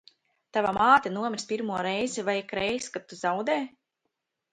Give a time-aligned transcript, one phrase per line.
[0.57, 3.59] Tava māte nomirst pirmo reizi vai ikreiz, kad tu zaudē?